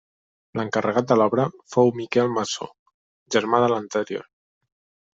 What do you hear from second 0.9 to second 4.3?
de l'obra fou Miquel Masó, germà de l'anterior.